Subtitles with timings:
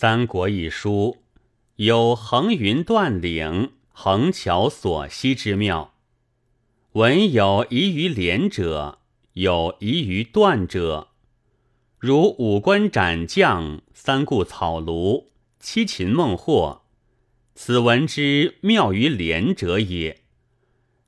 [0.00, 1.18] 三国》一书
[1.76, 5.92] 有横云断岭、横桥索溪之妙。
[6.92, 9.00] 文有疑于连者，
[9.34, 11.08] 有疑于断者，
[11.98, 15.26] 如五关斩将、三顾草庐、
[15.58, 16.80] 七擒孟获，
[17.54, 20.22] 此文之妙于连者也。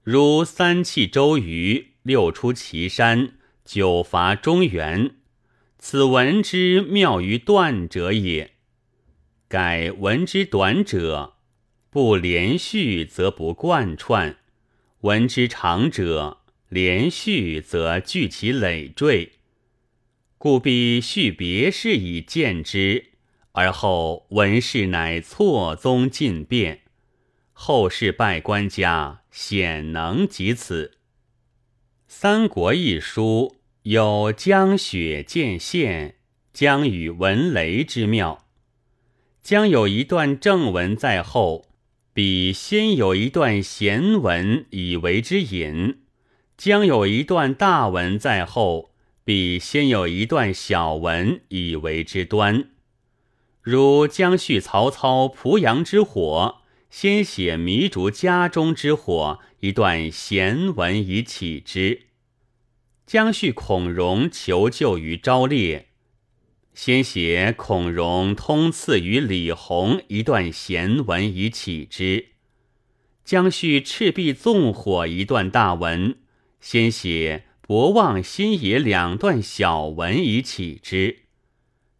[0.03, 5.17] 如三气周瑜、六出祁山、九伐中原，
[5.79, 8.52] 此文之妙于断者也。
[9.53, 11.35] 改文之短者，
[11.91, 14.37] 不连续则不贯串；
[15.03, 16.39] 文之长者，
[16.71, 19.33] 连续则聚其累赘。
[20.39, 23.11] 故必续别事以见之，
[23.53, 26.85] 而后文事乃错综尽变。
[27.53, 30.93] 后世拜官家显能及此。
[32.09, 36.15] 《三国》一书有江雪见县、
[36.55, 38.49] 江雨闻雷之妙。
[39.43, 41.67] 将有一段正文在后，
[42.13, 45.97] 比先有一段闲文以为之引；
[46.57, 48.93] 将有一段大文在后，
[49.25, 52.69] 比先有一段小文以为之端。
[53.61, 62.03] 如将叙曹操濮阳之火，先写糜竺家中之火一段闲文以启之；
[63.05, 65.89] 将叙孔融求救于昭烈。
[66.75, 72.29] 先写孔融通赐与李弘一段闲文以启之，
[73.25, 76.15] 将叙赤壁纵火一段大文；
[76.61, 81.25] 先写博望新野两段小文以启之，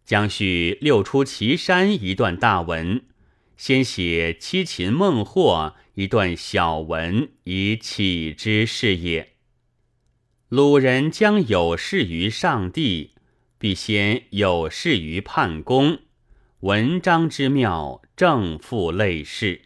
[0.07, 3.03] 将叙六出祁山一段大文；
[3.59, 9.35] 先写七擒孟获一段小文以启之是也。
[10.49, 13.12] 鲁人将有事于上帝。
[13.63, 16.01] 必先有事于判公，
[16.63, 19.59] 文章之妙正复类事。《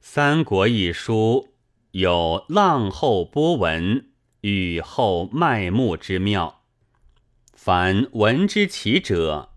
[0.00, 1.48] 三国》一书
[1.90, 4.08] 有浪后波纹、
[4.40, 6.62] 雨后麦目之妙。
[7.52, 9.50] 凡文之奇者，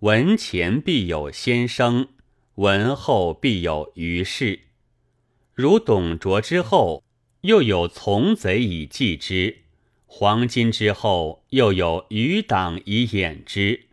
[0.00, 2.08] 文前必有先声，
[2.56, 4.64] 文后必有余事。
[5.54, 7.02] 如董卓之后，
[7.40, 9.61] 又有从贼以继之。
[10.14, 13.86] 黄巾之后，又有余党以掩之；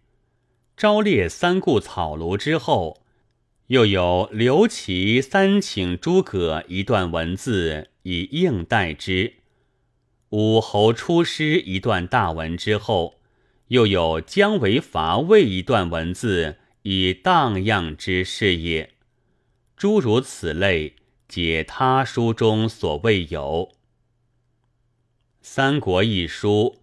[0.75, 3.01] 昭烈三顾草庐之后，
[3.67, 9.35] 又有刘琦三请诸葛一段文字以应代之；
[10.31, 13.21] 武侯出师一段大文之后，
[13.69, 18.89] 又有姜维伐魏一段文字以荡漾之事也。
[19.77, 20.95] 诸如此类，
[21.29, 23.69] 皆他书中所未有。
[25.41, 26.79] 《三国》一书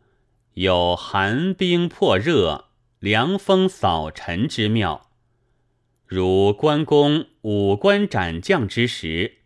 [0.55, 2.69] 有寒冰破热、
[2.99, 5.11] 凉风扫尘之妙，
[6.07, 9.37] 如关公五关斩将之时，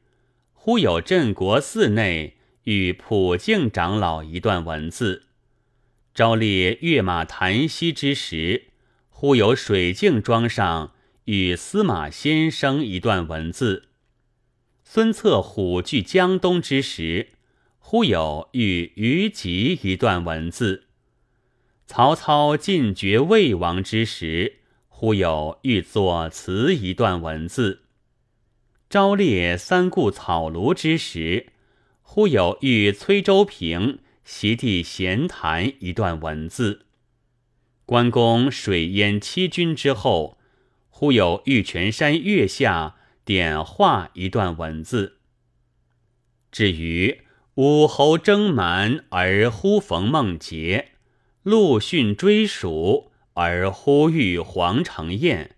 [0.52, 5.22] 忽有镇国寺内与普净长老一段文字；
[6.14, 8.68] 昭烈跃马檀溪之时，
[9.08, 10.92] 忽有水镜庄上
[11.24, 13.88] 与司马先生一段文字；
[14.84, 17.30] 孙策虎踞江东之时。
[17.90, 20.84] 忽有与虞吉一段文字，
[21.88, 27.80] 曹操进爵魏王之时，忽有欲作词一段文字；
[28.88, 31.48] 昭烈三顾草庐之时，
[32.00, 36.82] 忽有欲崔州平席地闲谈一段文字；
[37.84, 40.38] 关公水淹七军之后，
[40.90, 45.18] 忽有玉泉山月下点画一段文字。
[46.52, 47.22] 至于。
[47.62, 50.92] 武侯征蛮而忽逢孟杰，
[51.42, 55.50] 陆逊追蜀而忽遇黄承彦，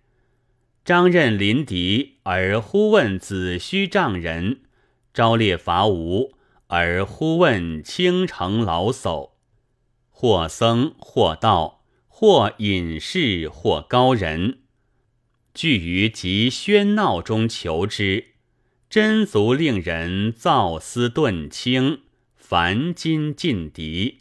[0.85, 4.63] 张任临敌而忽问子虚丈人，
[5.15, 6.33] 昭烈伐吴
[6.67, 9.31] 而忽问青城老叟，
[10.11, 14.59] 或僧或道，或隐士或高人，
[15.55, 18.32] 聚于极喧闹中求之。
[18.93, 22.01] 真足令人造思顿清，
[22.37, 24.19] 凡今尽敌。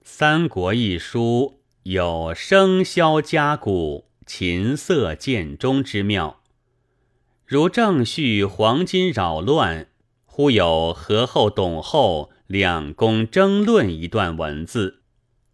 [0.02, 6.40] 三国》一书有笙箫嘉鼓、琴瑟渐钟之妙，
[7.44, 9.88] 如正叙黄金扰乱，
[10.24, 15.02] 忽有何后、董后两公争论一段文字；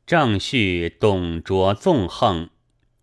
[0.06, 2.50] 正叙董卓纵横，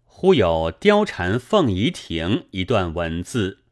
[0.06, 3.64] 忽有貂蝉凤仪亭一段文字。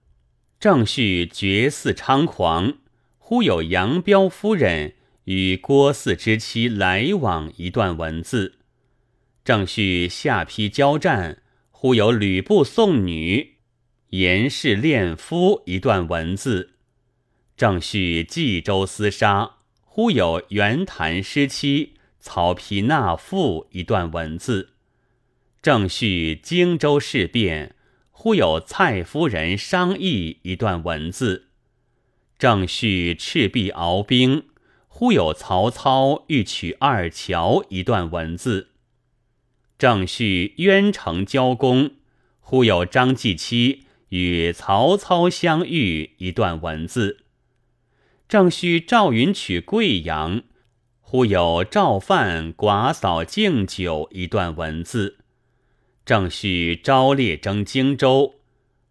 [0.64, 2.76] 正叙绝嗣猖狂，
[3.18, 4.94] 忽有杨彪夫人
[5.26, 8.54] 与郭汜之妻来往一段文字；
[9.44, 13.56] 正叙下邳交战，忽有吕布送女，
[14.12, 16.76] 严氏恋夫一段文字。
[17.58, 24.70] 正叙冀州厮杀，忽有袁谭失妻，曹丕纳妇一段文字。
[25.62, 27.76] 正叙荆州事变，
[28.24, 31.50] 忽有蔡夫人商议一段文字。
[32.40, 34.46] 正叙赤壁鏖兵，
[34.88, 38.70] 忽有曹操欲取二乔一段文字。
[39.78, 41.96] 正叙渊城交攻，
[42.40, 47.26] 忽有张继期与曹操相遇一段文字。
[48.30, 50.44] 正叙赵云取贵阳，
[51.02, 55.18] 忽有赵范寡嫂敬酒一段文字；
[56.06, 58.36] 正叙昭烈征荆州，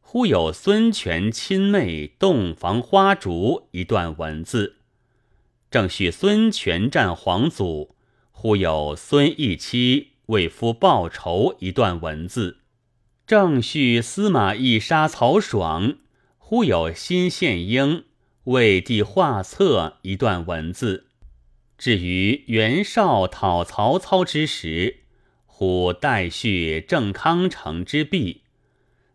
[0.00, 4.74] 忽有孙权亲妹洞房花烛一段文字；
[5.70, 7.96] 正叙孙权战黄祖，
[8.30, 12.56] 忽有孙义妻为夫报仇一段文字；
[13.26, 15.96] 正叙司马懿杀曹爽，
[16.38, 18.04] 忽有新献英。
[18.46, 21.06] 为帝画策一段文字。
[21.78, 25.01] 至于袁绍讨曹操之时，
[25.62, 28.40] 忽代叙郑康城之弊；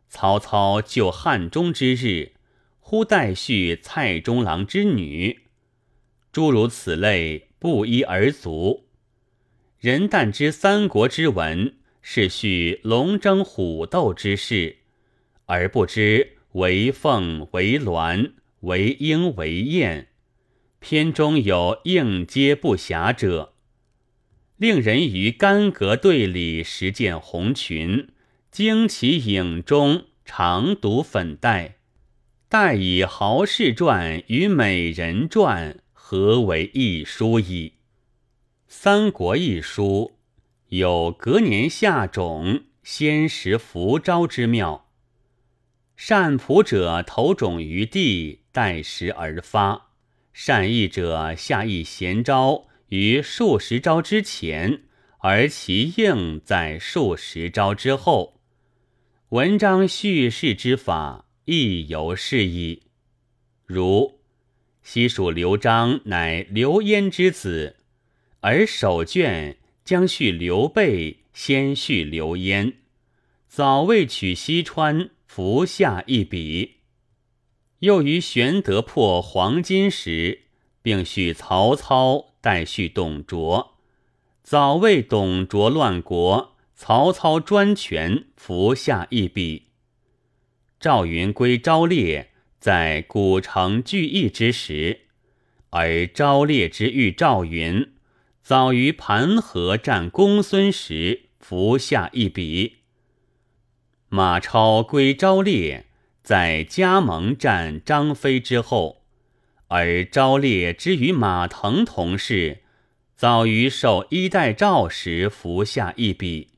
[0.07, 2.35] 曹操救汉中之日，
[2.79, 5.41] 忽代叙蔡中郎之女。
[6.31, 8.85] 诸如此类，不一而足。
[9.77, 14.77] 人但知三国之文是叙龙争虎斗之事，
[15.47, 18.31] 而不知为凤为鸾。
[18.61, 20.07] 为鹰为燕，
[20.79, 23.53] 篇中有应接不暇者，
[24.57, 28.09] 令人于干戈队里实见红裙，
[28.51, 31.77] 惊其影中常读粉黛，
[32.49, 37.73] 待以豪士传与美人传合为一书矣。
[38.67, 40.17] 三国一书
[40.69, 44.89] 有隔年下种，先时伏招之妙。
[45.95, 48.41] 善卜者投种于地。
[48.57, 49.91] 待时而发，
[50.33, 54.83] 善意者下一贤招于数十招之前，
[55.19, 58.41] 而其应在数十招之后。
[59.29, 62.83] 文章叙事之法亦犹是矣。
[63.65, 64.21] 如
[64.81, 67.75] 西蜀刘璋乃刘焉之子，
[68.39, 72.75] 而首卷将叙刘备，先叙刘焉，
[73.49, 76.75] 早未取西川，伏下一笔。
[77.79, 80.43] 又于玄德破黄巾时，
[80.81, 83.77] 并叙曹操待续董卓，
[84.43, 89.67] 早为董卓乱国，曹操专权，伏下一笔。
[90.79, 95.01] 赵云归昭烈，在古城聚义之时，
[95.71, 97.93] 而昭烈之遇赵云，
[98.41, 102.77] 早于盘河战公孙时，伏下一笔。
[104.09, 105.85] 马超归昭烈。
[106.23, 108.96] 在加盟战张飞之后，
[109.67, 112.63] 而昭烈之与马腾同事，
[113.15, 116.51] 早于受衣带诏时服下一笔。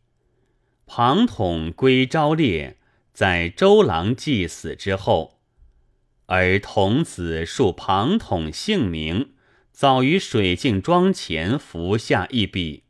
[0.86, 2.78] 庞统归昭烈，
[3.14, 5.40] 在周郎祭死之后，
[6.28, 9.32] 而童子述庞统姓名，
[9.72, 12.84] 早于水镜庄前服下一笔。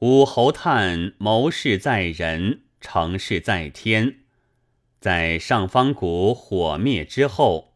[0.00, 4.20] 武侯叹谋事在人，成事在天。
[5.00, 7.73] 在上方谷火灭之后，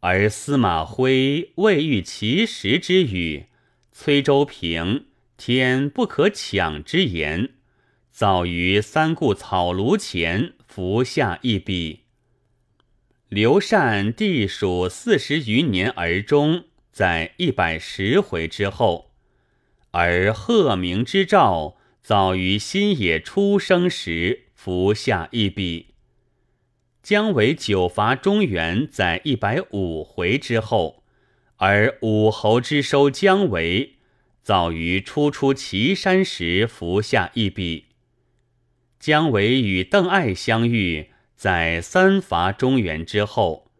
[0.00, 3.46] 而司马徽未遇其时之语，
[3.90, 7.54] 崔州平天不可抢之言，
[8.12, 12.04] 早于三顾草庐前伏下一笔。
[13.28, 19.10] 刘禅地属四十余年而终，在一百十回之后，
[19.90, 25.87] 而鹤鸣之兆早于新野出生时伏下一笔。
[27.08, 31.04] 姜维九伐中原，在一百五回之后，
[31.56, 33.94] 而武侯之收姜维，
[34.42, 37.86] 早于初出祁山时伏下一笔。
[39.00, 43.70] 姜维与邓艾相遇，在三伐中原之后；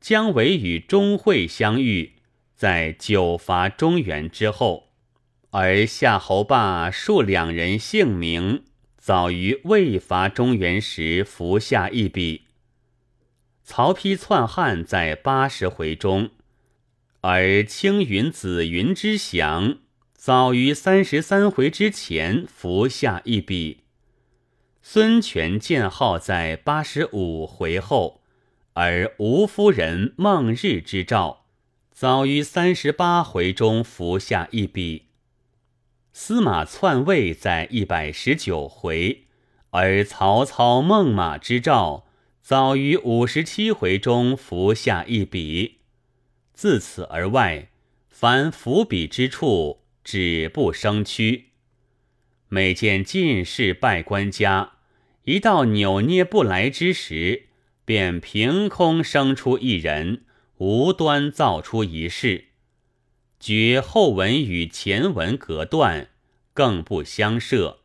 [0.00, 2.14] 姜维与钟会相遇，
[2.56, 4.88] 在九伐中原之后，
[5.50, 8.64] 而夏侯霸述两人姓名，
[8.98, 12.40] 早于未伐中原时伏下一笔。
[13.64, 16.30] 曹丕篡汉在八十回中，
[17.22, 19.78] 而青云紫云之降
[20.14, 23.80] 早于三十三回之前伏下一笔。
[24.82, 28.20] 孙权建号在八十五回后，
[28.74, 31.46] 而吴夫人孟日之兆
[31.90, 35.06] 早于三十八回中伏下一笔。
[36.12, 39.24] 司马篡位在一百十九回，
[39.70, 42.04] 而曹操孟马之兆，
[42.44, 45.78] 早于五十七回中伏下一笔。
[46.52, 47.70] 自此而外，
[48.10, 51.46] 凡伏笔之处，止不生屈。
[52.50, 54.72] 每见进士拜官家，
[55.22, 57.46] 一到扭捏不来之时，
[57.86, 60.26] 便凭空生出一人，
[60.58, 62.48] 无端造出一事，
[63.40, 66.10] 觉后文与前文隔断，
[66.52, 67.80] 更不相涉。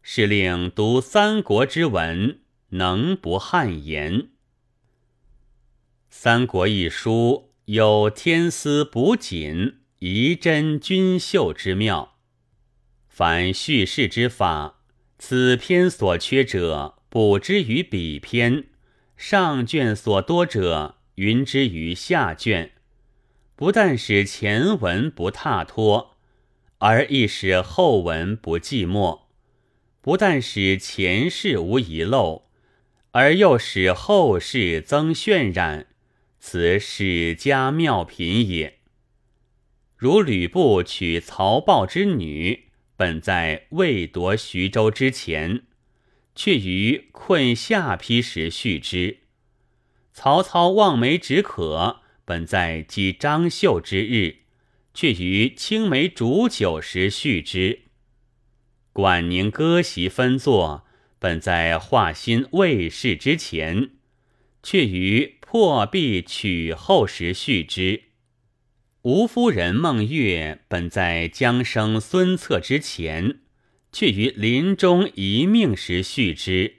[0.00, 2.38] 是令读三国之文，
[2.76, 4.22] 能不汗颜？
[6.08, 12.16] 《三国》一书有天丝补锦、仪真君秀之妙。
[13.06, 14.80] 凡叙事之法，
[15.20, 18.64] 此篇所缺者，补之于彼篇；
[19.16, 22.72] 上卷所多者，云之于下卷。
[23.54, 26.16] 不但使前文不踏脱，
[26.78, 29.20] 而亦使后文不寂寞。
[30.00, 32.43] 不但使前世无遗漏，
[33.14, 35.86] 而又使后世增渲染，
[36.40, 38.80] 此史家妙品也。
[39.96, 45.62] 如吕布娶曹豹之女，本在未夺徐州之前，
[46.34, 49.18] 却于困下邳时续之；
[50.12, 54.38] 曹操望梅止渴，本在击张绣之日，
[54.92, 57.82] 却于青梅煮酒时续之。
[58.92, 60.83] 管宁割席分坐，
[61.24, 63.92] 本在华歆未逝之前，
[64.62, 68.02] 却于破壁取后时续之；
[69.00, 73.38] 吴夫人孟月本在将生孙策之前，
[73.90, 76.74] 却于临终遗命时续之；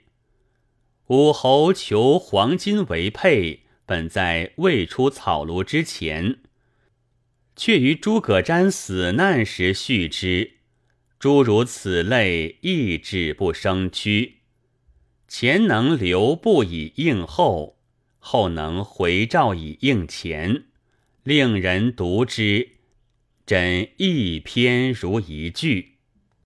[1.08, 6.38] 武侯求黄金为佩，本在未出草庐之前，
[7.56, 10.52] 却于诸葛瞻死难时续之。
[11.18, 14.35] 诸如此类，亦止不生屈。
[15.38, 17.76] 前能留步以应后，
[18.18, 20.64] 后能回照以应前，
[21.24, 22.70] 令人读之，
[23.44, 25.95] 真一篇如一句。